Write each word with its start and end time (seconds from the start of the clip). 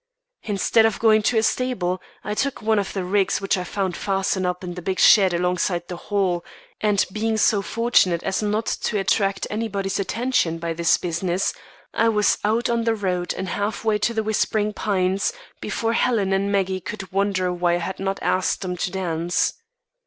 Instead 0.41 0.83
of 0.87 0.97
going 0.97 1.21
to 1.21 1.37
a 1.37 1.43
stable, 1.43 2.01
I 2.23 2.33
took 2.33 2.59
one 2.59 2.79
of 2.79 2.91
the 2.93 3.03
rigs 3.03 3.39
which 3.39 3.55
I 3.55 3.63
found 3.63 3.95
fastened 3.95 4.47
up 4.47 4.63
in 4.63 4.73
the 4.73 4.81
big 4.81 4.99
shed 4.99 5.31
alongside 5.31 5.87
the 5.87 5.95
hall; 6.09 6.43
and 6.81 7.05
being 7.11 7.37
so 7.37 7.61
fortunate 7.61 8.23
as 8.23 8.41
not 8.41 8.65
to 8.65 8.97
attract 8.97 9.45
anybody's 9.51 9.99
attention 9.99 10.57
by 10.57 10.73
this 10.73 10.97
business, 10.97 11.53
I 11.93 12.09
was 12.09 12.39
out 12.43 12.67
on 12.67 12.83
the 12.83 12.95
road 12.95 13.35
and 13.37 13.49
half 13.49 13.85
way 13.85 13.99
to 13.99 14.11
The 14.15 14.23
Whispering 14.23 14.73
Pines, 14.73 15.33
before 15.59 15.93
Helen 15.93 16.33
and 16.33 16.51
Maggie 16.51 16.81
could 16.81 17.11
wonder 17.11 17.53
why 17.53 17.75
I 17.75 17.77
had 17.77 17.99
not 17.99 18.17
asked 18.23 18.61
them 18.61 18.75
to 18.77 18.89
dance. 18.89 19.53